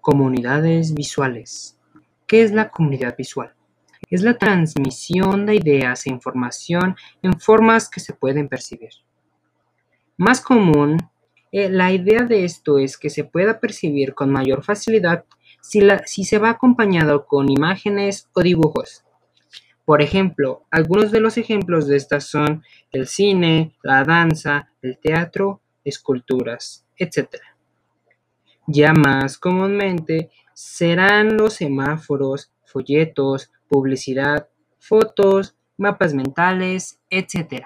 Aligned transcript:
Comunidades 0.00 0.94
visuales. 0.94 1.78
¿Qué 2.26 2.42
es 2.42 2.52
la 2.52 2.70
comunidad 2.70 3.16
visual? 3.16 3.52
Es 4.08 4.22
la 4.22 4.38
transmisión 4.38 5.46
de 5.46 5.56
ideas 5.56 6.06
e 6.06 6.10
información 6.10 6.96
en 7.22 7.38
formas 7.38 7.88
que 7.88 8.00
se 8.00 8.14
pueden 8.14 8.48
percibir. 8.48 8.90
Más 10.16 10.40
común, 10.40 10.96
eh, 11.52 11.68
la 11.68 11.92
idea 11.92 12.24
de 12.24 12.44
esto 12.44 12.78
es 12.78 12.96
que 12.96 13.10
se 13.10 13.24
pueda 13.24 13.60
percibir 13.60 14.14
con 14.14 14.30
mayor 14.30 14.62
facilidad 14.62 15.24
si, 15.60 15.80
si 16.06 16.24
se 16.24 16.38
va 16.38 16.50
acompañado 16.50 17.26
con 17.26 17.50
imágenes 17.50 18.28
o 18.32 18.42
dibujos. 18.42 19.04
Por 19.84 20.02
ejemplo, 20.02 20.64
algunos 20.70 21.10
de 21.10 21.20
los 21.20 21.36
ejemplos 21.36 21.88
de 21.88 21.96
estas 21.96 22.24
son 22.24 22.62
el 22.92 23.06
cine, 23.06 23.74
la 23.82 24.04
danza, 24.04 24.70
el 24.82 24.98
teatro, 24.98 25.60
esculturas, 25.84 26.86
etc. 26.96 27.36
Ya 28.66 28.92
más 28.92 29.38
comúnmente 29.38 30.30
serán 30.54 31.36
los 31.36 31.54
semáforos, 31.54 32.52
folletos, 32.64 33.50
publicidad, 33.68 34.48
fotos, 34.78 35.56
mapas 35.76 36.14
mentales, 36.14 37.00
etc. 37.10 37.64